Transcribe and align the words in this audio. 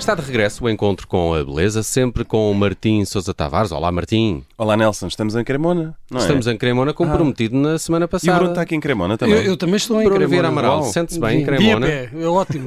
Está 0.00 0.14
de 0.14 0.22
regresso 0.22 0.64
o 0.64 0.68
encontro 0.70 1.06
com 1.06 1.34
a 1.34 1.44
beleza, 1.44 1.82
sempre 1.82 2.24
com 2.24 2.50
o 2.50 2.54
Martim 2.54 3.04
Sousa 3.04 3.34
Tavares. 3.34 3.70
Olá, 3.70 3.92
Martim. 3.92 4.42
Olá, 4.56 4.74
Nelson. 4.74 5.06
Estamos 5.06 5.36
em 5.36 5.44
Cremona, 5.44 5.94
não 6.10 6.18
é? 6.18 6.22
Estamos 6.22 6.46
em 6.46 6.56
Cremona, 6.56 6.94
como 6.94 7.12
Ah. 7.12 7.14
prometido 7.16 7.54
na 7.56 7.78
semana 7.78 8.04
E 8.04 8.06
o 8.06 8.08
passada. 8.08 8.34
Bruno 8.38 8.50
está 8.52 8.62
aqui 8.62 8.74
em 8.74 8.80
Cremona 8.80 9.18
também. 9.18 9.36
Eu, 9.36 9.42
eu 9.42 9.56
também 9.58 9.76
estou 9.76 10.00
em 10.00 10.04
Bruno 10.04 10.16
Cremona. 10.16 10.30
Vieira 10.30 10.48
Amaral, 10.48 10.82
sente-se 10.84 11.20
bem 11.20 11.42
em 11.42 11.44
Cremona. 11.44 11.86
pé, 11.86 12.10
é 12.14 12.26
ótimo. 12.26 12.64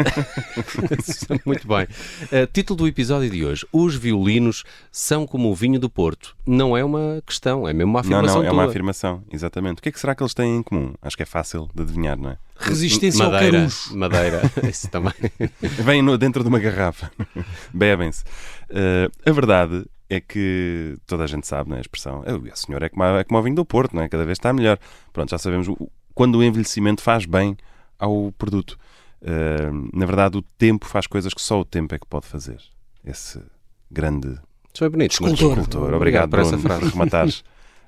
Muito 1.43 1.67
bem. 1.67 1.83
Uh, 1.85 2.47
título 2.53 2.77
do 2.77 2.87
episódio 2.87 3.29
de 3.29 3.43
hoje. 3.43 3.65
Os 3.73 3.95
violinos 3.95 4.63
são 4.91 5.25
como 5.25 5.49
o 5.49 5.55
vinho 5.55 5.79
do 5.79 5.89
Porto. 5.89 6.35
Não 6.45 6.77
é 6.77 6.85
uma 6.85 7.21
questão, 7.25 7.67
é 7.67 7.73
mesmo 7.73 7.91
uma 7.91 8.01
Não, 8.03 8.17
afirmação 8.19 8.41
não, 8.43 8.47
é 8.47 8.51
uma 8.51 8.63
tua. 8.63 8.69
afirmação, 8.69 9.23
exatamente. 9.31 9.79
O 9.79 9.81
que 9.81 9.89
é 9.89 9.91
que 9.91 9.99
será 9.99 10.13
que 10.13 10.21
eles 10.21 10.35
têm 10.35 10.57
em 10.57 10.63
comum? 10.63 10.93
Acho 11.01 11.17
que 11.17 11.23
é 11.23 11.25
fácil 11.25 11.67
de 11.73 11.81
adivinhar, 11.81 12.15
não 12.17 12.29
é? 12.29 12.37
Resistência 12.69 13.25
ao 13.25 13.31
Madeira, 13.31 13.57
carujo. 13.59 13.97
Madeira, 13.97 14.41
isso 14.69 14.89
também. 14.89 15.13
Vêm 15.61 16.01
no- 16.01 16.17
dentro 16.17 16.41
de 16.43 16.49
uma 16.49 16.59
garrafa, 16.59 17.11
bebem-se. 17.73 18.23
Uh, 18.69 19.11
a 19.29 19.31
verdade 19.31 19.85
é 20.09 20.19
que 20.19 20.95
toda 21.07 21.23
a 21.23 21.27
gente 21.27 21.47
sabe, 21.47 21.69
não 21.69 21.75
é? 21.75 21.79
A 21.79 21.81
expressão, 21.81 22.23
"Ah, 22.25 22.51
a 22.51 22.55
senhora 22.55 22.85
é 22.85 22.89
como, 22.89 23.03
é 23.03 23.23
como 23.23 23.39
o 23.39 23.43
vinho 23.43 23.55
do 23.55 23.65
Porto, 23.65 23.95
não 23.95 24.03
é? 24.03 24.09
Cada 24.09 24.25
vez 24.25 24.37
está 24.37 24.51
melhor. 24.53 24.77
Pronto, 25.11 25.29
já 25.29 25.37
sabemos 25.37 25.67
o- 25.67 25.89
quando 26.13 26.35
o 26.37 26.43
envelhecimento 26.43 27.01
faz 27.01 27.25
bem 27.25 27.57
ao 27.99 28.31
produto. 28.37 28.77
Uh, 29.21 29.89
na 29.97 30.05
verdade, 30.05 30.37
o 30.37 30.41
tempo 30.41 30.85
faz 30.85 31.07
coisas 31.07 31.33
que 31.33 31.41
só 31.41 31.59
o 31.61 31.65
tempo 31.65 31.95
é 31.95 31.99
que 31.99 32.05
pode 32.05 32.27
fazer. 32.27 32.57
Esse 33.05 33.41
grande 33.89 34.27
Isso 34.27 34.79
foi 34.79 34.89
bonito. 34.89 35.11
Escultor. 35.11 35.55
Cultor. 35.55 35.93
Obrigado, 35.93 36.29
por 36.29 36.39
essa 36.39 36.57
frase. 36.57 36.89
rematares. 36.89 37.43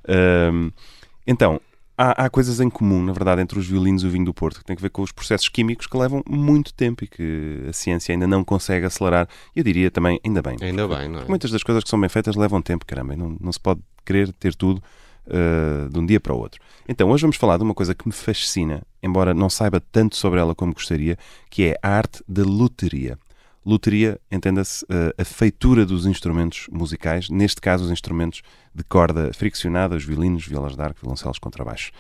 Ahm, 0.07 0.69
então, 1.27 1.59
há, 1.97 2.25
há 2.25 2.29
coisas 2.29 2.59
em 2.59 2.69
comum, 2.69 3.03
na 3.03 3.13
verdade, 3.13 3.41
entre 3.41 3.59
os 3.59 3.67
violinos 3.67 4.03
e 4.03 4.07
o 4.07 4.09
vinho 4.09 4.25
do 4.25 4.33
Porto, 4.33 4.59
que 4.59 4.65
tem 4.65 4.75
a 4.77 4.81
ver 4.81 4.89
com 4.89 5.01
os 5.01 5.11
processos 5.11 5.49
químicos 5.49 5.87
que 5.87 5.97
levam 5.97 6.23
muito 6.27 6.73
tempo 6.73 7.03
e 7.03 7.07
que 7.07 7.65
a 7.69 7.73
ciência 7.73 8.13
ainda 8.13 8.27
não 8.27 8.43
consegue 8.43 8.85
acelerar. 8.85 9.27
Eu 9.55 9.63
diria 9.63 9.89
também, 9.89 10.19
ainda 10.25 10.41
bem. 10.41 10.57
Ainda 10.61 10.87
bem, 10.87 11.09
não 11.09 11.21
é? 11.21 11.25
Muitas 11.25 11.51
das 11.51 11.63
coisas 11.63 11.83
que 11.83 11.89
são 11.89 11.99
bem 11.99 12.09
feitas 12.09 12.35
levam 12.35 12.61
tempo, 12.61 12.85
caramba, 12.85 13.13
e 13.13 13.17
não, 13.17 13.37
não 13.39 13.51
se 13.51 13.59
pode 13.59 13.81
querer 14.05 14.31
ter 14.33 14.53
tudo 14.55 14.81
ah, 15.29 15.89
de 15.89 15.99
um 15.99 16.05
dia 16.05 16.19
para 16.19 16.33
o 16.33 16.37
outro. 16.37 16.61
Então, 16.87 17.09
hoje 17.09 17.21
vamos 17.21 17.37
falar 17.37 17.57
de 17.57 17.63
uma 17.63 17.73
coisa 17.73 17.95
que 17.95 18.07
me 18.07 18.13
fascina, 18.13 18.83
embora 19.01 19.33
não 19.33 19.49
saiba 19.49 19.81
tanto 19.91 20.15
sobre 20.15 20.39
ela 20.39 20.53
como 20.53 20.73
gostaria, 20.73 21.17
que 21.49 21.65
é 21.65 21.79
a 21.81 21.89
arte 21.89 22.23
da 22.27 22.43
luteria. 22.43 23.17
Luteria, 23.65 24.19
entenda-se, 24.31 24.85
eh, 24.89 25.13
a 25.17 25.25
feitura 25.25 25.85
dos 25.85 26.05
instrumentos 26.05 26.67
musicais, 26.71 27.29
neste 27.29 27.59
caso 27.59 27.85
os 27.85 27.91
instrumentos 27.91 28.41
de 28.73 28.83
corda 28.83 29.31
friccionada, 29.33 29.95
os 29.95 30.05
violinos, 30.05 30.45
violas 30.45 30.75
de 30.75 30.81
arco, 30.81 30.99
violoncelos, 31.01 31.39
contrabaixo. 31.39 31.91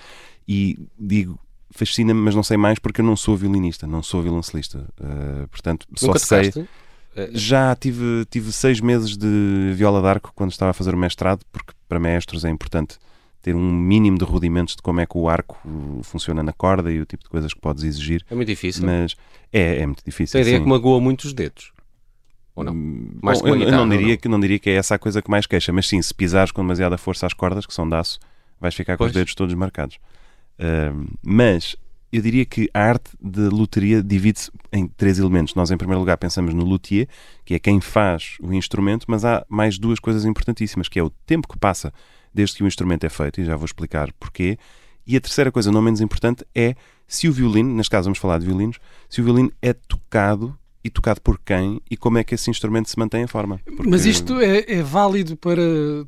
E 0.47 0.77
digo, 0.97 1.39
fascina-me, 1.71 2.19
mas 2.21 2.35
não 2.35 2.43
sei 2.43 2.55
mais 2.55 2.77
porque 2.77 3.01
eu 3.01 3.05
não 3.05 3.15
sou 3.15 3.35
violinista, 3.35 3.87
não 3.87 4.03
sou 4.03 4.21
violoncelista. 4.21 4.85
Eh, 5.01 5.47
portanto, 5.49 5.87
só 5.95 6.07
Nunca 6.07 6.19
sei... 6.19 6.51
tocaste? 6.51 6.69
Eh, 7.15 7.29
Já 7.33 7.75
tive, 7.75 8.25
tive 8.29 8.51
seis 8.51 8.79
meses 8.79 9.17
de 9.17 9.73
viola 9.75 10.01
de 10.01 10.07
arco 10.07 10.31
quando 10.35 10.51
estava 10.51 10.71
a 10.71 10.73
fazer 10.73 10.93
o 10.93 10.97
mestrado, 10.97 11.43
porque 11.51 11.73
para 11.87 11.99
maestros 11.99 12.45
é 12.45 12.49
importante 12.49 12.99
ter 13.45 13.55
um 13.55 13.71
mínimo 13.71 14.17
de 14.17 14.25
rudimentos 14.25 14.75
de 14.75 14.81
como 14.81 14.99
é 14.99 15.05
que 15.05 15.15
o 15.15 15.29
arco 15.29 15.55
uh, 15.63 16.01
funciona 16.01 16.41
na 16.41 16.51
corda 16.51 16.91
e 16.91 16.99
o 16.99 17.05
tipo 17.05 17.23
de 17.23 17.29
coisas 17.29 17.53
que 17.53 17.59
podes 17.61 17.83
exigir. 17.83 18.25
É 18.27 18.33
muito 18.33 18.47
difícil. 18.47 18.83
Mas 18.83 19.15
é, 19.53 19.81
é 19.81 19.85
muito 19.85 20.03
difícil. 20.03 20.31
Tem 20.31 20.39
a 20.39 20.41
ideia 20.41 20.57
sim. 20.57 20.63
que 20.63 20.69
magoa 20.69 20.99
muito 20.99 21.25
os 21.25 21.31
dedos. 21.31 21.71
Ou 22.55 22.63
não? 22.63 22.73
Hum, 22.73 23.19
Mais 23.21 23.39
bom, 23.39 23.49
eu, 23.49 23.53
eu 23.53 23.59
guitarra, 23.59 23.77
não 23.77 23.83
ou 23.83 23.89
diria 23.91 24.13
não? 24.13 24.17
Que, 24.17 24.27
não 24.27 24.39
diria 24.39 24.57
que 24.57 24.67
é 24.71 24.73
essa 24.73 24.95
a 24.95 24.97
coisa 24.97 25.21
que 25.21 25.29
mais 25.29 25.45
queixa, 25.45 25.71
mas 25.71 25.87
sim, 25.87 26.01
se 26.01 26.11
pisares 26.11 26.51
com 26.51 26.63
demasiada 26.63 26.97
força 26.97 27.27
às 27.27 27.33
cordas, 27.33 27.67
que 27.67 27.73
são 27.73 27.87
de 27.87 27.95
aço, 27.95 28.19
vais 28.59 28.73
ficar 28.73 28.97
com 28.97 29.03
Pois. 29.03 29.11
os 29.11 29.13
dedos 29.15 29.35
todos 29.35 29.53
marcados. 29.53 29.99
Hum, 30.59 31.05
mas 31.21 31.75
eu 32.11 32.23
diria 32.23 32.45
que 32.45 32.67
a 32.73 32.79
arte 32.79 33.11
de 33.21 33.41
luteria 33.41 34.01
divide-se 34.01 34.49
em 34.73 34.87
três 34.87 35.19
elementos. 35.19 35.53
Nós, 35.53 35.69
em 35.69 35.77
primeiro 35.77 35.99
lugar, 35.99 36.17
pensamos 36.17 36.51
no 36.51 36.63
luthier, 36.63 37.07
que 37.45 37.53
é 37.53 37.59
quem 37.59 37.79
faz 37.79 38.37
o 38.41 38.51
instrumento, 38.51 39.05
mas 39.07 39.23
há 39.23 39.45
mais 39.47 39.77
duas 39.77 39.99
coisas 39.99 40.25
importantíssimas, 40.25 40.89
que 40.89 40.97
é 40.97 41.03
o 41.03 41.11
tempo 41.11 41.47
que 41.47 41.59
passa 41.59 41.93
desde 42.35 42.57
que 42.57 42.63
o 42.63 42.67
instrumento 42.67 43.05
é 43.05 43.09
feito, 43.09 43.41
e 43.41 43.45
já 43.45 43.55
vou 43.55 43.65
explicar 43.65 44.11
porquê. 44.19 44.57
E 45.07 45.15
a 45.15 45.21
terceira 45.21 45.51
coisa, 45.51 45.71
não 45.71 45.81
menos 45.81 46.01
importante, 46.01 46.45
é 46.53 46.75
se 47.07 47.27
o 47.27 47.31
violino, 47.31 47.73
neste 47.73 47.89
caso 47.89 48.05
vamos 48.05 48.19
falar 48.19 48.39
de 48.39 48.45
violinos, 48.45 48.77
se 49.09 49.21
o 49.21 49.23
violino 49.23 49.51
é 49.61 49.71
tocado 49.73 50.57
e 50.83 50.89
tocado 50.89 51.21
por 51.21 51.39
quem 51.39 51.81
e 51.89 51.95
como 51.97 52.17
é 52.17 52.23
que 52.23 52.35
esse 52.35 52.49
instrumento 52.49 52.89
se 52.89 52.99
mantém 52.99 53.23
em 53.23 53.27
forma. 53.27 53.59
Porque- 53.65 53.89
Mas 53.89 54.05
isto 54.05 54.39
é, 54.39 54.65
é 54.67 54.83
válido 54.83 55.35
para 55.37 55.61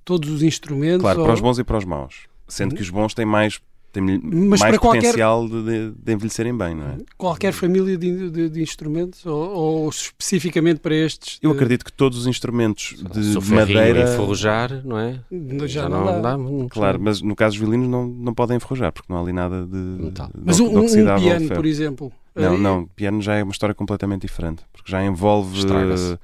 todos 0.04 0.30
os 0.30 0.44
instrumentos? 0.44 1.02
Claro, 1.02 1.20
ou- 1.20 1.26
para 1.26 1.34
os 1.34 1.42
bons 1.42 1.58
e 1.60 1.64
para 1.64 1.78
os 1.78 1.86
maus. 1.86 2.28
Sendo 2.48 2.76
que 2.76 2.82
os 2.82 2.90
bons 2.90 3.14
têm 3.14 3.26
mais, 3.26 3.60
têm 4.02 4.22
Mas 4.24 4.60
mais 4.60 4.62
para 4.62 4.80
qualquer- 4.80 5.02
potencial 5.02 5.48
de, 5.48 5.64
de- 5.64 5.92
de 5.92 6.14
envelhecerem 6.14 6.58
bem, 6.58 6.76
não 6.76 6.86
é? 6.88 6.98
Qualquer 7.18 7.52
família 7.54 7.98
de, 7.98 8.30
de- 8.30 8.50
de 8.50 8.62
instrumentos? 8.62 9.26
Ou, 9.26 9.50
ou 9.56 9.90
especificamente 9.90 10.80
para 10.80 10.96
estes? 10.96 11.40
Eu 11.42 11.52
acredito 11.52 11.84
que 11.86 11.92
todos 11.92 12.20
os 12.20 12.28
instrumentos 12.28 12.96
de 13.14 13.42
Se 13.42 13.54
madeira. 13.54 14.04
enferrujar, 14.04 14.82
não 14.86 14.98
é? 15.00 15.20
Já, 15.68 15.88
não, 15.90 16.22
dá. 16.22 16.38
muito. 16.38 16.72
Claro, 16.74 17.00
mas 17.02 17.22
no 17.22 17.36
caso 17.36 17.52
dos 17.58 17.60
violinos 17.60 17.88
não, 17.90 18.08
não 18.08 18.34
podem 18.34 18.58
enferrujar, 18.58 18.92
porque 18.92 19.12
não 19.12 19.20
há 19.20 19.22
ali 19.24 19.34
nada 19.34 19.66
de, 19.66 20.12
de, 20.12 20.22
Mas 20.46 20.58
de 20.58 20.62
um, 20.62 20.80
um 20.80 20.86
piano, 21.20 21.48
por 21.50 21.66
exemplo. 21.66 22.12
Não, 22.36 22.58
não, 22.58 22.86
piano 22.86 23.22
já 23.22 23.36
é 23.36 23.44
uma 23.44 23.52
história 23.52 23.74
completamente 23.74 24.22
diferente, 24.22 24.62
porque 24.72 24.92
já 24.92 25.04
envolve 25.04 25.58
Estraga-se. 25.58 26.18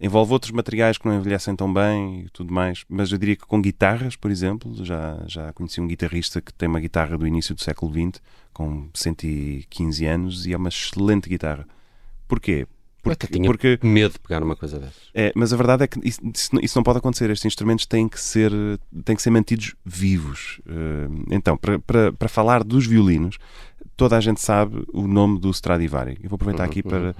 Envolve 0.00 0.32
outros 0.32 0.50
materiais 0.52 0.96
que 0.96 1.06
não 1.06 1.16
envelhecem 1.16 1.54
tão 1.54 1.72
bem 1.72 2.22
e 2.26 2.28
tudo 2.30 2.52
mais. 2.52 2.84
Mas 2.88 3.12
eu 3.12 3.18
diria 3.18 3.36
que 3.36 3.46
com 3.46 3.60
guitarras, 3.60 4.16
por 4.16 4.30
exemplo, 4.30 4.84
já, 4.84 5.22
já 5.26 5.52
conheci 5.52 5.80
um 5.80 5.86
guitarrista 5.86 6.40
que 6.40 6.52
tem 6.54 6.68
uma 6.68 6.80
guitarra 6.80 7.18
do 7.18 7.26
início 7.26 7.54
do 7.54 7.60
século 7.60 7.92
XX, 7.92 8.22
com 8.52 8.88
115 8.94 10.06
anos, 10.06 10.46
e 10.46 10.52
é 10.52 10.56
uma 10.56 10.68
excelente 10.68 11.28
guitarra. 11.28 11.66
Porquê? 12.26 12.66
Porque, 13.02 13.26
tinha 13.28 13.46
porque 13.48 13.78
medo 13.82 14.12
de 14.12 14.18
pegar 14.18 14.40
numa 14.40 14.54
coisa 14.54 14.78
dessas. 14.78 15.08
é, 15.14 15.32
mas 15.34 15.54
a 15.54 15.56
verdade 15.56 15.84
é 15.84 15.86
que 15.86 15.98
isso, 16.06 16.20
isso 16.62 16.76
não- 16.76 16.82
pode 16.82 16.98
acontecer. 16.98 17.30
Estes 17.30 17.46
instrumentos 17.46 17.86
têm 17.86 18.06
que 18.06 18.20
ser, 18.20 18.52
têm 19.06 19.16
que 19.16 19.22
ser 19.22 19.30
mantidos 19.30 19.74
vivos. 19.84 20.60
Eh, 20.66 21.08
Então, 21.30 21.56
para, 21.56 21.78
para, 21.78 22.12
para 22.12 22.28
falar 22.28 22.62
dos 22.62 22.86
violinos, 22.86 23.38
toda 23.96 24.18
a 24.18 24.20
gente 24.20 24.40
sabe 24.42 24.84
o 24.92 25.06
nome 25.08 25.38
do 25.40 25.50
Stradivari. 25.50 26.18
Eu 26.22 26.28
vou 26.28 26.34
aproveitar 26.36 26.64
aqui 26.64 26.82
para 26.82 27.08
É 27.08 27.10
o 27.12 27.14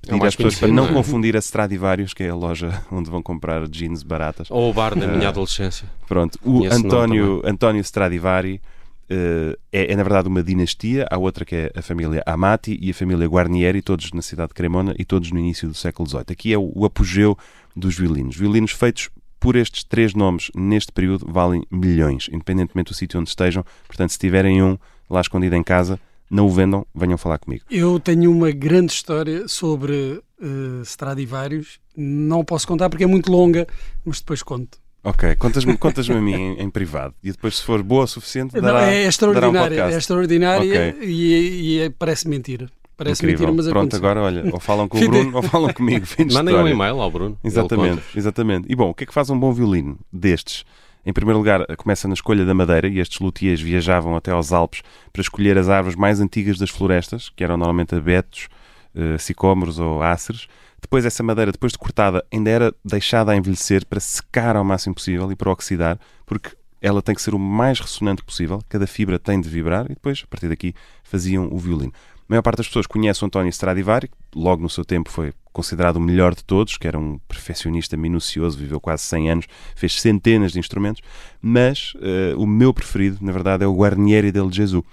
pedir 0.00 0.18
mais 0.18 0.28
às 0.28 0.36
pessoas 0.36 0.58
para 0.58 0.68
não 0.68 0.86
é? 0.86 0.92
confundir 0.92 1.36
a 1.36 1.38
Stradivarius, 1.38 2.14
que 2.14 2.22
é 2.22 2.30
a 2.30 2.34
loja 2.34 2.82
onde 2.90 3.10
vão 3.10 3.22
comprar 3.22 3.68
jeans 3.68 4.02
baratas. 4.02 4.50
Ou 4.50 4.70
o 4.70 4.72
bar 4.72 4.94
da 4.94 5.06
minha 5.06 5.28
adolescência. 5.28 5.88
Pronto, 6.06 6.38
o 6.44 6.64
António, 6.66 7.42
António 7.44 7.80
Stradivari 7.80 8.60
eh, 9.08 9.58
é, 9.70 9.92
é, 9.92 9.96
na 9.96 10.02
verdade 10.02 10.28
uma 10.28 10.42
dinastia. 10.42 11.06
Há 11.10 11.18
outra 11.18 11.44
que 11.44 11.54
é 11.54 11.72
a 11.74 11.82
família 11.82 12.22
Amati 12.26 12.78
e 12.80 12.90
a 12.90 12.94
família 12.94 13.26
Guarnieri, 13.26 13.82
todos 13.82 14.12
na 14.12 14.22
cidade 14.22 14.48
de 14.48 14.54
Cremona 14.54 14.94
e 14.98 15.04
todos 15.04 15.30
no 15.30 15.38
início 15.38 15.68
do 15.68 15.74
século 15.74 16.08
XVIII. 16.08 16.24
Aqui 16.30 16.52
é 16.52 16.58
o, 16.58 16.72
o 16.74 16.84
apogeu 16.84 17.36
dos 17.76 17.96
violinos. 17.96 18.36
Violinos 18.36 18.72
feitos 18.72 19.10
por 19.38 19.56
estes 19.56 19.84
três 19.84 20.14
nomes 20.14 20.50
neste 20.54 20.90
período 20.90 21.30
valem 21.30 21.64
milhões, 21.70 22.30
independentemente 22.32 22.92
do 22.92 22.94
sítio 22.94 23.20
onde 23.20 23.28
estejam. 23.28 23.64
Portanto, 23.86 24.10
se 24.10 24.18
tiverem 24.18 24.62
um 24.62 24.78
lá 25.08 25.20
escondido 25.20 25.54
em 25.54 25.62
casa, 25.62 26.00
não 26.34 26.46
o 26.46 26.50
vendam, 26.50 26.84
venham 26.94 27.16
falar 27.16 27.38
comigo. 27.38 27.64
Eu 27.70 28.00
tenho 28.00 28.30
uma 28.30 28.50
grande 28.50 28.92
história 28.92 29.46
sobre 29.46 30.20
eh, 30.42 30.82
Stradivarius. 30.82 31.78
Não 31.96 32.44
posso 32.44 32.66
contar 32.66 32.90
porque 32.90 33.04
é 33.04 33.06
muito 33.06 33.30
longa, 33.30 33.66
mas 34.04 34.18
depois 34.18 34.42
conto. 34.42 34.78
Ok, 35.04 35.36
contas-me 35.36 35.76
contas 35.76 36.08
a 36.10 36.20
mim 36.20 36.32
em, 36.32 36.60
em 36.62 36.70
privado 36.70 37.14
e 37.22 37.30
depois, 37.30 37.58
se 37.58 37.62
for 37.62 37.82
boa 37.82 38.04
o 38.04 38.06
suficiente, 38.06 38.54
Não, 38.54 38.62
dará, 38.62 38.80
é 38.82 38.86
dará 38.90 39.04
um 39.04 39.08
extraordinária, 39.08 39.60
podcast. 39.68 39.94
é 39.94 39.98
extraordinária 39.98 40.92
Ok. 40.92 41.06
e, 41.06 41.32
e 41.76 41.80
é- 41.82 41.90
parece 41.90 42.26
mentira. 42.28 42.68
Parece 42.96 43.22
Incrível. 43.22 43.48
mentira, 43.48 43.52
mas 43.56 43.66
Pronto, 43.66 43.96
aconteceu. 43.96 43.98
agora 44.10 44.20
olha, 44.22 44.52
ou 44.54 44.60
falam 44.60 44.88
com 44.88 44.98
o 44.98 45.00
Bruno 45.08 45.36
ou 45.36 45.42
falam 45.42 45.72
comigo. 45.72 46.06
Mandem 46.32 46.54
um 46.56 46.66
e-mail 46.68 47.00
ao 47.00 47.10
Bruno. 47.10 47.38
Exatamente, 47.44 48.02
exatamente. 48.16 48.66
E 48.70 48.74
bom, 48.74 48.90
o 48.90 48.94
que 48.94 49.04
é 49.04 49.06
que 49.06 49.12
faz 49.14 49.28
um 49.30 49.38
bom 49.38 49.52
violino 49.52 49.98
destes? 50.12 50.64
Em 51.06 51.12
primeiro 51.12 51.38
lugar, 51.38 51.66
começa 51.76 52.08
na 52.08 52.14
escolha 52.14 52.46
da 52.46 52.54
madeira 52.54 52.88
e 52.88 52.98
estes 52.98 53.18
luthiers 53.18 53.60
viajavam 53.60 54.16
até 54.16 54.30
aos 54.30 54.52
Alpes 54.52 54.82
para 55.12 55.20
escolher 55.20 55.58
as 55.58 55.68
árvores 55.68 55.96
mais 55.96 56.18
antigas 56.18 56.58
das 56.58 56.70
florestas, 56.70 57.28
que 57.28 57.44
eram 57.44 57.58
normalmente 57.58 57.94
abetos, 57.94 58.48
eh, 58.94 59.18
sicômoros 59.18 59.78
ou 59.78 60.02
áceres. 60.02 60.48
Depois 60.80 61.04
essa 61.04 61.22
madeira, 61.22 61.52
depois 61.52 61.72
de 61.72 61.78
cortada, 61.78 62.24
ainda 62.32 62.48
era 62.48 62.74
deixada 62.82 63.32
a 63.32 63.36
envelhecer 63.36 63.84
para 63.84 64.00
secar 64.00 64.56
ao 64.56 64.64
máximo 64.64 64.94
possível 64.94 65.30
e 65.30 65.36
para 65.36 65.50
oxidar, 65.50 65.98
porque 66.24 66.50
ela 66.80 67.02
tem 67.02 67.14
que 67.14 67.22
ser 67.22 67.34
o 67.34 67.38
mais 67.38 67.80
ressonante 67.80 68.22
possível, 68.22 68.62
cada 68.68 68.86
fibra 68.86 69.18
tem 69.18 69.40
de 69.40 69.48
vibrar 69.48 69.86
e 69.86 69.94
depois, 69.94 70.22
a 70.24 70.26
partir 70.26 70.48
daqui, 70.48 70.74
faziam 71.02 71.48
o 71.50 71.58
violino. 71.58 71.92
A 72.16 72.24
maior 72.28 72.42
parte 72.42 72.58
das 72.58 72.66
pessoas 72.66 72.86
conhece 72.86 73.22
o 73.22 73.26
António 73.26 73.50
Stradivari, 73.50 74.08
que 74.08 74.14
logo 74.34 74.62
no 74.62 74.70
seu 74.70 74.84
tempo 74.84 75.10
foi 75.10 75.32
considerado 75.54 75.96
o 75.96 76.00
melhor 76.00 76.34
de 76.34 76.44
todos, 76.44 76.76
que 76.76 76.88
era 76.88 76.98
um 76.98 77.16
perfeccionista 77.28 77.96
minucioso, 77.96 78.58
viveu 78.58 78.80
quase 78.80 79.04
100 79.04 79.30
anos, 79.30 79.46
fez 79.76 80.00
centenas 80.00 80.52
de 80.52 80.58
instrumentos, 80.58 81.00
mas 81.40 81.94
eh, 82.02 82.34
o 82.36 82.44
meu 82.44 82.74
preferido, 82.74 83.18
na 83.20 83.30
verdade, 83.30 83.62
é 83.62 83.66
o 83.66 83.72
Guarnieri 83.72 84.32
del 84.32 84.50
Gesù, 84.50 84.84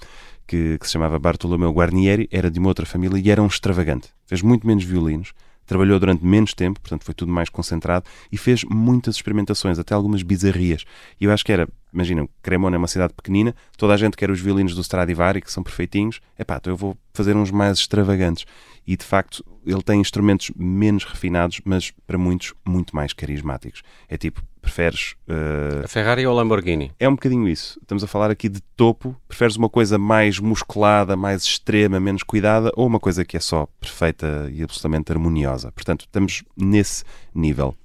que, 0.46 0.78
que 0.78 0.86
se 0.86 0.94
chamava 0.94 1.18
Bartolomeu 1.18 1.72
Guarnieri, 1.72 2.30
era 2.32 2.52
de 2.52 2.60
uma 2.60 2.68
outra 2.68 2.86
família 2.86 3.20
e 3.20 3.32
era 3.32 3.42
um 3.42 3.48
extravagante. 3.48 4.10
Fez 4.28 4.44
muito 4.44 4.68
menos 4.68 4.84
violinos, 4.84 5.34
trabalhou 5.72 5.98
durante 5.98 6.26
menos 6.26 6.54
tempo, 6.54 6.82
portanto 6.82 7.06
foi 7.06 7.14
tudo 7.14 7.32
mais 7.32 7.48
concentrado 7.48 8.06
e 8.30 8.38
fez 8.38 8.66
muitas 8.66 9.16
experimentações, 9.16 9.80
até 9.80 9.94
algumas 9.94 10.22
bizarrias. 10.22 10.84
E 11.18 11.24
eu 11.24 11.32
acho 11.32 11.46
que 11.46 11.52
era, 11.54 11.66
imaginem, 11.94 12.28
Cremona 12.42 12.76
é 12.76 12.78
uma 12.78 12.90
cidade 12.90 13.14
pequenina, 13.14 13.56
toda 13.78 13.94
a 13.94 13.98
gente 13.98 14.18
quer 14.18 14.30
os 14.30 14.42
violinos 14.42 14.76
do 14.76 14.82
Stradivari, 14.82 15.40
que 15.40 15.50
são 15.50 15.64
perfeitinhos, 15.64 16.20
é 16.38 16.44
pá, 16.44 16.58
então 16.58 16.74
eu 16.74 16.78
vou 16.78 16.98
fazer 17.14 17.38
uns 17.38 17.52
mais 17.52 17.78
extravagantes. 17.78 18.46
E 18.86 18.98
de 18.98 19.06
facto 19.06 19.46
ele 19.66 19.82
tem 19.82 20.02
instrumentos 20.02 20.52
menos 20.58 21.06
refinados, 21.06 21.62
mas 21.64 21.94
para 22.06 22.18
muitos 22.18 22.54
muito 22.68 22.94
mais 22.94 23.14
carismáticos. 23.14 23.82
É 24.10 24.18
tipo, 24.18 24.44
preferes. 24.62 25.16
Uh... 25.28 25.84
A 25.84 25.88
Ferrari 25.88 26.26
ou 26.26 26.34
a 26.34 26.36
Lamborghini? 26.36 26.92
É 27.00 27.10
um 27.10 27.14
bocadinho 27.14 27.48
isso. 27.48 27.80
Estamos 27.82 28.04
a 28.04 28.08
falar 28.08 28.30
aqui 28.30 28.48
de 28.48 28.62
topo. 28.76 29.16
Preferes 29.28 29.56
uma 29.56 29.70
coisa 29.70 29.98
mais 29.98 30.40
musculada, 30.40 31.16
mais 31.16 31.44
extrema, 31.44 32.00
menos 32.00 32.24
cuidada, 32.24 32.72
ou 32.76 32.88
uma 32.88 33.00
coisa 33.00 33.26
que 33.26 33.36
é 33.36 33.40
só 33.40 33.68
perfeita 33.80 34.50
e 34.54 34.64
absolutamente 34.64 35.12
harmoniosa? 35.12 35.72
Portanto, 35.72 36.02
estamos 36.02 36.44
nesse 36.56 37.04
nível. 37.34 37.76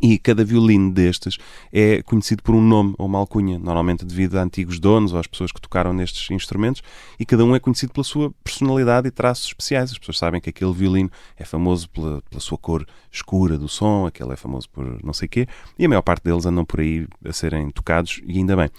E 0.00 0.18
cada 0.18 0.44
violino 0.44 0.92
destes 0.92 1.38
é 1.72 2.02
conhecido 2.02 2.42
por 2.42 2.54
um 2.54 2.60
nome 2.60 2.94
ou 2.98 3.06
uma 3.06 3.18
alcunha, 3.18 3.58
normalmente 3.58 4.04
devido 4.04 4.36
a 4.36 4.42
antigos 4.42 4.78
donos 4.78 5.12
ou 5.12 5.18
às 5.18 5.26
pessoas 5.26 5.50
que 5.50 5.60
tocaram 5.60 5.92
nestes 5.92 6.30
instrumentos, 6.30 6.82
e 7.18 7.26
cada 7.26 7.44
um 7.44 7.54
é 7.54 7.60
conhecido 7.60 7.92
pela 7.92 8.04
sua 8.04 8.32
personalidade 8.44 9.08
e 9.08 9.10
traços 9.10 9.46
especiais. 9.46 9.90
As 9.90 9.98
pessoas 9.98 10.18
sabem 10.18 10.40
que 10.40 10.50
aquele 10.50 10.72
violino 10.72 11.10
é 11.36 11.44
famoso 11.44 11.88
pela, 11.90 12.22
pela 12.22 12.40
sua 12.40 12.58
cor 12.58 12.86
escura 13.10 13.58
do 13.58 13.68
som, 13.68 14.06
aquele 14.06 14.32
é 14.32 14.36
famoso 14.36 14.68
por 14.70 15.02
não 15.02 15.12
sei 15.12 15.26
quê, 15.26 15.46
e 15.78 15.84
a 15.84 15.88
maior 15.88 16.02
parte 16.02 16.22
deles 16.22 16.46
andam 16.46 16.64
por 16.64 16.80
aí 16.80 17.06
a 17.24 17.32
serem 17.32 17.70
tocados, 17.70 18.20
e 18.26 18.38
ainda 18.38 18.56
bem. 18.56 18.70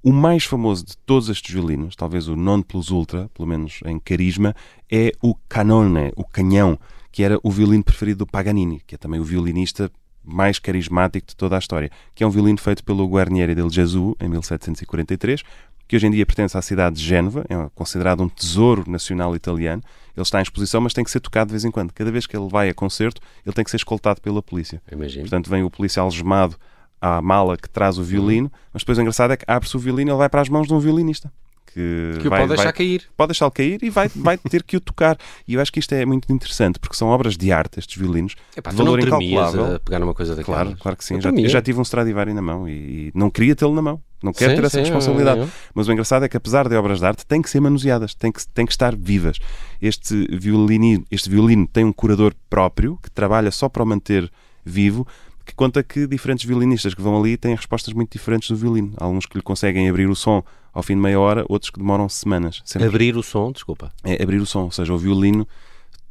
O 0.00 0.12
mais 0.12 0.44
famoso 0.44 0.86
de 0.86 0.96
todos 0.98 1.28
estes 1.28 1.52
violinos, 1.52 1.96
talvez 1.96 2.28
o 2.28 2.36
non 2.36 2.62
plus 2.62 2.90
ultra, 2.90 3.28
pelo 3.34 3.48
menos 3.48 3.80
em 3.84 3.98
carisma, 3.98 4.54
é 4.90 5.10
o 5.20 5.34
canone, 5.48 6.12
o 6.14 6.24
canhão, 6.24 6.78
que 7.10 7.24
era 7.24 7.38
o 7.42 7.50
violino 7.50 7.82
preferido 7.82 8.18
do 8.18 8.26
Paganini, 8.26 8.80
que 8.86 8.94
é 8.94 8.98
também 8.98 9.18
o 9.18 9.24
violinista 9.24 9.90
mais 10.24 10.58
carismático 10.58 11.28
de 11.28 11.36
toda 11.36 11.56
a 11.56 11.58
história, 11.58 11.90
que 12.14 12.22
é 12.22 12.26
um 12.26 12.30
violino 12.30 12.58
feito 12.58 12.84
pelo 12.84 13.06
Guarnieri 13.06 13.54
del 13.54 13.70
Gesù 13.70 14.16
em 14.20 14.28
1743, 14.28 15.42
que 15.86 15.96
hoje 15.96 16.06
em 16.06 16.10
dia 16.10 16.26
pertence 16.26 16.56
à 16.56 16.60
cidade 16.60 16.96
de 16.96 17.02
Génova, 17.02 17.44
é 17.48 17.54
considerado 17.74 18.22
um 18.22 18.28
tesouro 18.28 18.84
nacional 18.86 19.34
italiano. 19.34 19.82
Ele 20.14 20.22
está 20.22 20.38
em 20.38 20.42
exposição, 20.42 20.82
mas 20.82 20.92
tem 20.92 21.02
que 21.02 21.10
ser 21.10 21.20
tocado 21.20 21.48
de 21.48 21.52
vez 21.52 21.64
em 21.64 21.70
quando. 21.70 21.92
Cada 21.92 22.10
vez 22.12 22.26
que 22.26 22.36
ele 22.36 22.48
vai 22.48 22.68
a 22.68 22.74
concerto, 22.74 23.22
ele 23.44 23.54
tem 23.54 23.64
que 23.64 23.70
ser 23.70 23.78
escoltado 23.78 24.20
pela 24.20 24.42
polícia. 24.42 24.82
Imagino. 24.92 25.22
Portanto, 25.22 25.48
vem 25.48 25.62
o 25.62 25.70
policial 25.70 26.06
algemado 26.06 26.56
à 27.00 27.22
mala 27.22 27.56
que 27.56 27.70
traz 27.70 27.96
o 27.96 28.02
violino, 28.02 28.52
mas 28.72 28.82
depois 28.82 28.98
o 28.98 29.00
engraçado 29.00 29.32
é 29.32 29.36
que 29.36 29.44
abre-se 29.46 29.76
o 29.76 29.80
violino 29.80 30.10
e 30.10 30.12
ele 30.12 30.18
vai 30.18 30.28
para 30.28 30.42
as 30.42 30.48
mãos 30.50 30.66
de 30.66 30.74
um 30.74 30.78
violinista 30.78 31.32
que, 31.72 32.18
que 32.20 32.28
vai, 32.28 32.40
pode 32.40 32.48
deixar 32.48 32.64
vai, 32.64 32.72
cair. 32.72 33.02
Pode 33.16 33.28
deixá-lo 33.28 33.50
cair 33.50 33.78
e 33.82 33.90
vai, 33.90 34.08
vai 34.14 34.36
ter 34.36 34.62
que 34.62 34.76
o 34.76 34.80
tocar. 34.80 35.16
E 35.46 35.54
eu 35.54 35.60
acho 35.60 35.72
que 35.72 35.78
isto 35.78 35.92
é 35.94 36.04
muito 36.04 36.32
interessante, 36.32 36.78
porque 36.78 36.96
são 36.96 37.08
obras 37.08 37.36
de 37.36 37.52
arte, 37.52 37.78
estes 37.78 37.96
violinos, 37.96 38.34
Epá, 38.56 38.70
de 38.70 38.76
valor 38.76 39.00
incalculável. 39.00 39.76
A 39.76 39.80
pegar 39.80 39.98
numa 39.98 40.14
coisa 40.14 40.34
daquelas. 40.34 40.62
Claro, 40.62 40.78
claro 40.80 40.96
que 40.96 41.04
sim. 41.04 41.14
Eu, 41.14 41.20
já, 41.20 41.30
eu 41.30 41.48
já 41.48 41.62
tive 41.62 41.78
um 41.78 41.82
Stradivari 41.82 42.32
na 42.32 42.42
mão 42.42 42.68
e, 42.68 42.72
e 42.72 43.12
não 43.14 43.30
queria 43.30 43.54
tê-lo 43.54 43.74
na 43.74 43.82
mão. 43.82 44.02
Não 44.22 44.32
quero 44.32 44.50
sim, 44.50 44.56
ter 44.56 44.64
essa 44.64 44.78
sim, 44.78 44.82
responsabilidade. 44.82 45.48
Mas 45.72 45.86
o 45.86 45.92
engraçado 45.92 46.24
é 46.24 46.28
que, 46.28 46.36
apesar 46.36 46.68
de 46.68 46.74
obras 46.74 46.98
de 46.98 47.06
arte, 47.06 47.24
têm 47.24 47.40
que 47.40 47.48
ser 47.48 47.60
manuseadas, 47.60 48.14
têm 48.14 48.32
que, 48.32 48.46
têm 48.48 48.66
que 48.66 48.72
estar 48.72 48.96
vivas. 48.96 49.38
Este 49.80 50.26
violino, 50.36 51.04
este 51.10 51.30
violino 51.30 51.68
tem 51.68 51.84
um 51.84 51.92
curador 51.92 52.34
próprio 52.50 52.98
que 53.00 53.10
trabalha 53.10 53.52
só 53.52 53.68
para 53.68 53.82
o 53.82 53.86
manter 53.86 54.28
vivo 54.64 55.06
que 55.48 55.54
conta 55.54 55.82
que 55.82 56.06
diferentes 56.06 56.44
violinistas 56.44 56.92
que 56.92 57.00
vão 57.00 57.18
ali 57.18 57.36
têm 57.38 57.54
respostas 57.54 57.94
muito 57.94 58.12
diferentes 58.12 58.50
do 58.50 58.56
violino. 58.56 58.92
Há 58.98 59.04
alguns 59.04 59.24
que 59.24 59.38
lhe 59.38 59.42
conseguem 59.42 59.88
abrir 59.88 60.06
o 60.06 60.14
som 60.14 60.44
ao 60.72 60.82
fim 60.82 60.94
de 60.94 61.00
meia 61.00 61.18
hora, 61.18 61.44
outros 61.48 61.70
que 61.70 61.78
demoram 61.78 62.08
semanas. 62.08 62.62
Sempre. 62.64 62.88
Abrir 62.88 63.16
o 63.16 63.22
som, 63.22 63.52
desculpa. 63.52 63.90
É 64.04 64.22
abrir 64.22 64.38
o 64.38 64.46
som, 64.46 64.64
ou 64.64 64.70
seja, 64.70 64.92
o 64.92 64.98
violino, 64.98 65.46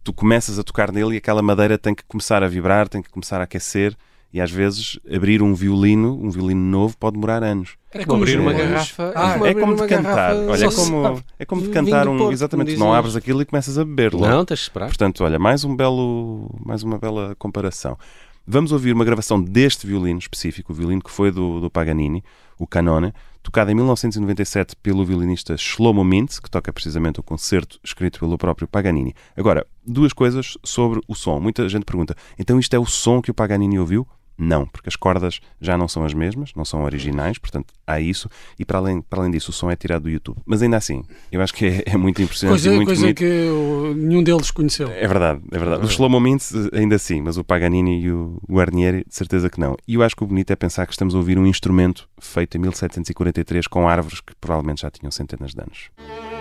tu 0.04 0.14
começas 0.14 0.58
a 0.58 0.64
tocar 0.64 0.92
nele 0.92 1.16
e 1.16 1.18
aquela 1.18 1.42
madeira 1.42 1.78
tem 1.78 1.94
que 1.94 2.04
começar 2.06 2.44
a 2.44 2.48
vibrar, 2.48 2.88
tem 2.88 3.02
que 3.02 3.10
começar 3.10 3.40
a 3.42 3.44
aquecer. 3.44 3.96
E 4.34 4.42
às 4.42 4.52
vezes 4.52 5.00
abrir 5.10 5.42
um 5.42 5.54
violino, 5.54 6.20
um 6.22 6.30
violino 6.30 6.60
novo, 6.60 6.98
pode 6.98 7.14
demorar 7.14 7.44
anos. 7.44 7.78
É 7.94 8.04
como 8.04 8.24
abrir 8.24 8.40
uma 8.40 8.52
garrafa. 8.52 9.14
Ah, 9.16 9.40
é 9.48 9.54
como 9.54 9.76
de 9.76 9.88
cantar. 9.88 10.36
Olha, 10.36 10.66
é 10.66 10.72
como, 10.72 11.24
é 11.40 11.46
como 11.46 11.62
de 11.62 11.70
cantar 11.70 12.08
um. 12.10 12.32
Exatamente, 12.32 12.76
não 12.76 12.94
abres 12.94 13.16
aquilo 13.16 13.42
e 13.42 13.46
começas 13.46 13.78
a 13.78 13.86
beber 13.86 14.14
lo 14.14 14.28
Não, 14.28 14.44
tens 14.44 14.60
de 14.60 14.64
esperar. 14.64 14.88
Portanto, 14.88 15.24
olha, 15.24 15.40
mais 15.40 15.64
um 15.64 15.74
belo, 15.74 16.54
mais 16.64 16.84
uma 16.84 16.98
bela 16.98 17.36
comparação. 17.40 17.98
Vamos 18.46 18.72
ouvir 18.72 18.94
uma 18.94 19.04
gravação 19.04 19.42
deste 19.42 19.88
violino 19.88 20.20
específico, 20.20 20.72
o 20.72 20.76
violino 20.76 21.02
que 21.02 21.12
foi 21.12 21.32
do, 21.32 21.60
do 21.60 21.70
Paganini, 21.70 22.24
o 22.58 22.66
Canone, 22.66 23.14
tocado 23.42 23.72
em 23.72 23.76
1997 23.76 24.76
pelo 24.78 25.06
violinista 25.06 25.56
Shlomo 25.56 26.04
Mintz, 26.04 26.40
que 26.40 26.50
toca 26.50 26.74
precisamente 26.74 27.20
o 27.20 27.24
concerto 27.24 27.80
escrito 27.84 28.20
pelo 28.20 28.38
próprio 28.38 28.68
Paganini. 28.68 29.14
Agora, 29.36 29.66
duas 29.86 30.14
coisas 30.14 30.58
sobre 30.64 31.00
o 31.08 31.16
som. 31.16 31.40
Muita 31.40 31.68
gente 31.70 31.86
pergunta, 31.86 32.16
então 32.38 32.60
isto 32.60 32.74
é 32.74 32.80
o 32.80 32.86
som 32.86 33.22
que 33.22 33.32
o 33.32 33.34
Paganini 33.34 33.80
ouviu? 33.80 34.08
Não, 34.38 34.66
porque 34.66 34.88
as 34.88 34.96
cordas 34.96 35.40
já 35.60 35.78
não 35.78 35.88
são 35.88 36.04
as 36.04 36.14
mesmas, 36.14 36.52
não 36.56 36.64
são 36.64 36.84
originais, 36.84 37.38
portanto 37.38 37.74
há 37.86 38.00
isso, 38.00 38.30
e 38.60 38.66
para 38.66 38.78
além, 38.78 39.02
para 39.02 39.20
além 39.20 39.32
disso 39.32 39.50
o 39.52 39.54
som 39.54 39.72
é 39.72 39.76
tirado 39.76 40.04
do 40.04 40.10
YouTube. 40.10 40.38
Mas 40.46 40.62
ainda 40.62 40.78
assim, 40.78 41.04
eu 41.32 41.42
acho 41.42 41.54
que 41.54 41.66
é, 41.66 41.84
é 41.88 41.98
muito 41.98 42.22
impressionante 42.22 42.62
coisa, 42.62 42.72
e 42.72 42.76
muito 42.76 42.88
coisa 42.88 43.02
bonito. 43.02 43.18
que 43.18 43.94
nenhum 43.96 44.24
deles 44.24 44.52
conheceu. 44.52 44.90
É 44.90 45.08
verdade, 45.08 45.42
é 45.52 45.58
verdade. 45.58 45.86
O 45.86 45.90
Shlomo 45.90 46.20
Mintz 46.20 46.54
ainda 46.74 46.98
sim, 46.98 47.22
mas 47.22 47.38
o 47.38 47.44
Paganini 47.44 48.02
e 48.02 48.12
o 48.12 48.40
Guarnieri 48.50 49.04
de 49.08 49.16
certeza 49.16 49.50
que 49.50 49.60
não. 49.60 49.76
E 49.88 49.96
eu 49.96 50.04
acho 50.04 50.16
que 50.16 50.24
o 50.24 50.28
bonito 50.28 50.52
é 50.52 50.56
pensar 50.56 50.86
que 50.86 50.94
estamos 50.94 51.16
a 51.16 51.18
ouvir 51.18 51.40
um 51.40 51.48
instrumento 51.48 52.08
feito 52.20 52.58
em 52.58 52.62
1743 52.62 53.68
com 53.68 53.88
árvores 53.88 54.22
que 54.22 54.36
provavelmente 54.40 54.82
já 54.82 54.92
tinham 54.92 55.12
centenas 55.12 55.54
de 55.54 55.62
anos. 55.62 56.37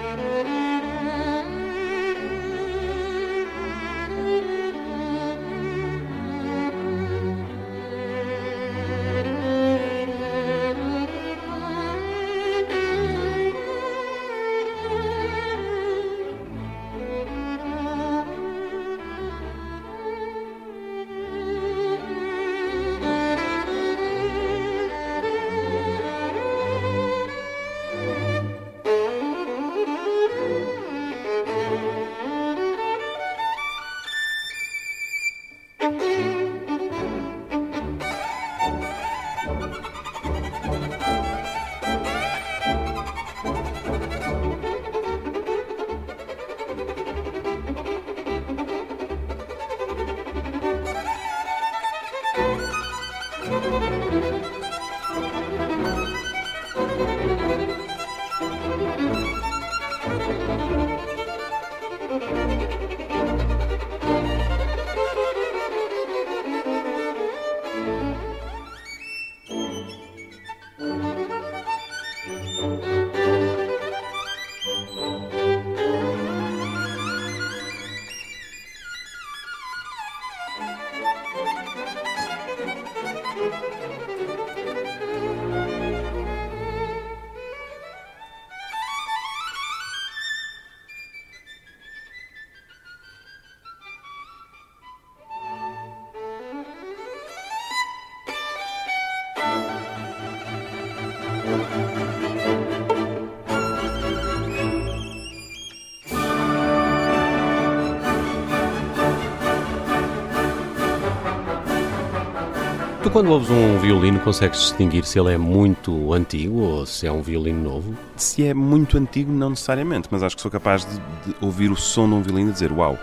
Tu, 113.06 113.10
quando 113.12 113.30
ouves 113.30 113.48
um 113.50 113.78
violino, 113.78 114.18
consegues 114.18 114.58
distinguir 114.58 115.04
se 115.04 115.16
ele 115.16 115.32
é 115.32 115.38
muito 115.38 116.12
antigo 116.12 116.58
ou 116.58 116.84
se 116.84 117.06
é 117.06 117.12
um 117.12 117.22
violino 117.22 117.62
novo? 117.62 117.94
Se 118.16 118.44
é 118.44 118.52
muito 118.52 118.98
antigo, 118.98 119.30
não 119.30 119.50
necessariamente, 119.50 120.08
mas 120.10 120.24
acho 120.24 120.34
que 120.34 120.42
sou 120.42 120.50
capaz 120.50 120.84
de, 120.84 120.96
de 121.24 121.36
ouvir 121.40 121.70
o 121.70 121.76
som 121.76 122.08
de 122.08 122.14
um 122.14 122.22
violino 122.22 122.50
e 122.50 122.52
dizer 122.52 122.72
uau. 122.72 122.98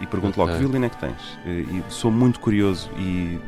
E 0.00 0.06
pergunto 0.06 0.38
logo 0.38 0.50
Ok. 0.50 0.54
que 0.56 0.64
violino 0.66 0.86
é 0.86 0.88
que 0.88 0.96
tens. 0.98 1.38
Eh, 1.44 1.64
E 1.70 1.82
sou 1.88 2.10
muito 2.10 2.40
curioso 2.40 2.90
e 2.98 3.38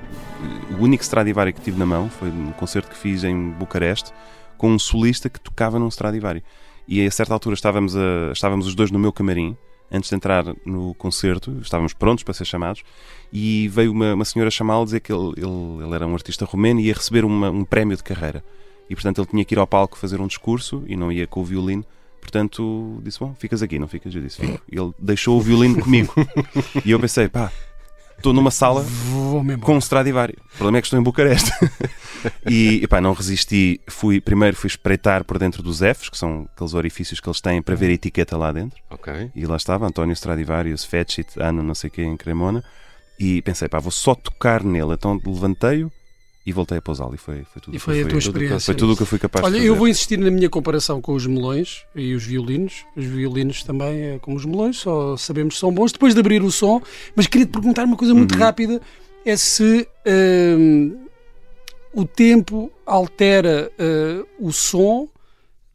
eh, 0.71 0.75
o 0.79 0.83
único 0.83 1.03
Stradivari 1.03 1.53
que 1.53 1.61
tive 1.61 1.79
na 1.79 1.87
mão 1.87 2.09
foi 2.11 2.29
num 2.31 2.53
concerto 2.53 2.89
que 2.91 2.97
fiz 2.97 3.25
em 3.25 3.51
Bucareste 3.51 4.13
com 4.59 4.71
um 4.71 4.79
solista 4.79 5.29
que 5.31 5.41
tocava 5.41 5.79
num 5.79 5.89
Stradivari. 5.89 6.43
E 6.89 7.07
a 7.07 7.11
certa 7.11 7.33
altura 7.33 7.55
estávamos, 7.55 7.97
a- 7.97 8.33
estávamos 8.33 8.67
os 8.67 8.75
dois 8.75 8.91
no 8.91 8.99
meu 8.99 9.13
camarim, 9.13 9.57
antes 9.93 10.11
de 10.11 10.17
entrar 10.17 10.45
no 10.67 10.95
concerto, 10.95 11.59
estávamos 11.63 11.93
prontos 11.95 12.23
para 12.25 12.35
ser 12.35 12.45
chamados, 12.45 12.83
e 13.33 13.69
veio 13.69 13.91
uma, 13.93 14.15
uma 14.15 14.25
senhora 14.25 14.51
chamá-lo 14.51 14.85
dizer 14.85 15.01
que 15.01 15.13
ele, 15.13 15.33
ele, 15.37 15.85
ele 15.85 15.95
era 15.95 16.07
um 16.07 16.15
artista 16.15 16.45
romeno 16.45 16.79
e 16.81 16.87
ia 16.87 16.95
receber 16.95 17.25
uma- 17.25 17.51
um 17.51 17.65
prémio 17.65 17.97
de 17.97 18.03
carreira. 18.03 18.45
E 18.89 18.95
portanto 18.95 19.19
ele 19.21 19.27
tinha 19.29 19.45
que 19.45 19.55
ir 19.55 19.59
ao 19.59 19.67
palco 19.67 19.97
fazer 19.97 20.21
um 20.21 20.27
discurso 20.27 20.83
e 20.87 20.97
não 20.97 21.11
ia 21.13 21.27
com 21.27 21.41
o 21.41 21.45
violino. 21.45 21.85
Portanto, 22.21 23.01
disse: 23.03 23.19
Bom, 23.19 23.35
ficas 23.35 23.63
aqui, 23.63 23.79
não 23.79 23.89
ficas? 23.89 24.15
Eu 24.15 24.23
disse: 24.23 24.41
Fico. 24.41 24.63
Ele 24.71 24.93
deixou 24.99 25.39
o 25.39 25.41
violino 25.41 25.81
comigo. 25.81 26.13
e 26.85 26.91
eu 26.91 27.01
pensei: 27.01 27.29
Pá, 27.29 27.51
estou 28.21 28.33
numa 28.33 28.51
sala 28.51 28.85
com 29.63 29.75
um 29.75 29.79
Stradivari. 29.79 30.37
O 30.55 30.57
problema 30.59 30.79
é 30.79 30.81
que 30.81 30.87
estou 30.87 30.99
em 30.99 31.03
Bucareste. 31.03 31.51
e 32.49 32.81
epá, 32.85 33.01
não 33.01 33.13
resisti. 33.13 33.81
Fui, 33.89 34.21
primeiro 34.21 34.57
fui 34.57 34.69
espreitar 34.69 35.25
por 35.25 35.39
dentro 35.39 35.63
dos 35.63 35.79
Fs, 35.79 36.09
que 36.09 36.19
são 36.19 36.49
aqueles 36.55 36.75
orifícios 36.75 37.19
que 37.19 37.29
eles 37.29 37.41
têm 37.41 37.63
para 37.63 37.75
ver 37.75 37.89
a 37.91 37.95
etiqueta 37.95 38.37
lá 38.37 38.53
dentro. 38.53 38.79
Ok. 38.91 39.31
E 39.35 39.47
lá 39.47 39.57
estava 39.57 39.87
António 39.87 40.13
Stradivarius, 40.13 40.85
Fetchit, 40.85 41.41
ano 41.41 41.63
não 41.63 41.75
sei 41.75 41.89
o 41.89 41.91
quê, 41.91 42.03
em 42.03 42.17
Cremona. 42.17 42.63
E 43.19 43.43
pensei, 43.43 43.69
pá, 43.69 43.79
vou 43.79 43.91
só 43.91 44.15
tocar 44.15 44.63
nele. 44.63 44.93
Então 44.93 45.21
levantei-o 45.25 45.91
e 46.45 46.53
voltei 46.53 46.79
a 46.79 46.83
pousá-lo. 46.83 47.15
E 47.15 47.19
foi, 47.19 47.45
foi 47.45 47.61
tudo 47.63 47.77
E 47.77 47.79
foi 47.79 47.95
a 47.95 47.97
eu 47.99 48.03
tua 48.05 48.11
fui- 48.13 48.19
experiência. 48.19 48.61
Foi 48.61 48.75
tudo 48.75 48.93
o 48.93 48.97
que 48.97 49.03
eu 49.03 49.07
fui 49.07 49.19
capaz 49.19 49.45
Olha, 49.45 49.53
de 49.53 49.59
fazer. 49.59 49.69
eu 49.69 49.77
vou 49.77 49.87
insistir 49.89 50.17
na 50.19 50.31
minha 50.31 50.49
comparação 50.49 51.01
com 51.01 51.13
os 51.15 51.27
melões 51.27 51.85
e 51.95 52.15
os 52.15 52.25
violinos. 52.25 52.85
Os 52.97 53.05
violinos 53.05 53.63
também 53.63 54.03
é 54.15 54.19
como 54.19 54.37
os 54.37 54.45
melões, 54.45 54.79
só 54.79 55.17
sabemos 55.17 55.55
que 55.55 55.61
são 55.61 55.73
bons 55.73 55.93
depois 55.93 56.15
de 56.15 56.21
abrir 56.21 56.43
o 56.43 56.51
som. 56.51 56.81
Mas 57.15 57.27
queria 57.27 57.47
te 57.47 57.53
perguntar 57.53 57.85
uma 57.85 57.97
coisa 57.97 58.15
muito 58.15 58.33
Uhum. 58.35 58.41
rápida: 58.41 58.81
é 59.25 59.37
se 59.37 59.87
hum, 60.59 60.97
o 61.93 62.05
tempo 62.05 62.71
altera 62.87 63.71
uh, 63.79 64.27
o 64.39 64.53
som 64.53 65.09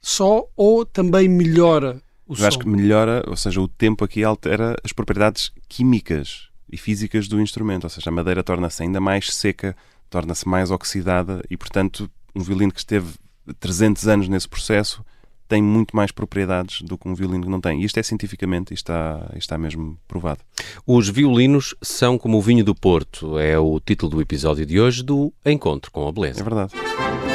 só 0.02 0.48
ou 0.56 0.86
também 0.86 1.28
melhora 1.28 2.02
o 2.28 2.34
Eu 2.34 2.38
som? 2.38 2.48
acho 2.48 2.60
que 2.60 2.68
melhora, 2.68 3.24
ou 3.28 3.36
seja, 3.36 3.62
o 3.62 3.68
tempo 3.68 4.04
aqui 4.04 4.24
altera 4.24 4.76
as 4.84 4.92
propriedades 4.92 5.52
químicas 5.70 6.50
e 6.72 6.78
físicas 6.78 7.28
do 7.28 7.40
instrumento, 7.40 7.84
ou 7.84 7.90
seja, 7.90 8.10
a 8.10 8.14
madeira 8.14 8.44
torna-se 8.44 8.82
ainda 8.82 9.00
mais 9.00 9.34
seca, 9.34 9.76
torna-se 10.10 10.48
mais 10.48 10.72
oxidada 10.72 11.42
e, 11.50 11.58
portanto, 11.58 12.10
um 12.36 12.42
violino 12.42 12.72
que 12.72 12.80
esteve 12.80 13.14
300 13.60 14.08
anos 14.08 14.28
nesse 14.28 14.48
processo 14.48 15.04
tem 15.48 15.62
muito 15.62 15.96
mais 15.96 16.12
propriedades 16.12 16.82
do 16.82 16.98
que 16.98 17.08
um 17.08 17.14
violino 17.14 17.44
que 17.44 17.50
não 17.50 17.62
tem. 17.62 17.82
E 17.82 17.86
isto 17.86 18.00
é 18.00 18.04
cientificamente, 18.04 18.74
isto 18.74 18.92
está, 18.92 19.32
está 19.36 19.58
mesmo 19.58 19.98
provado. 20.08 20.40
Os 20.88 21.08
violinos 21.08 21.76
são 21.82 22.18
como 22.18 22.38
o 22.38 22.42
vinho 22.42 22.66
do 22.66 22.74
Porto. 22.74 23.38
É 23.38 23.58
o 23.60 23.80
título 23.80 24.12
do 24.12 24.22
episódio 24.22 24.66
de 24.66 24.80
hoje 24.80 25.04
do 25.04 25.32
Encontro 25.46 25.92
com 25.92 26.06
a 26.06 26.10
É 26.10 26.12
Beleza. 26.12 26.44
verdade. 26.44 27.35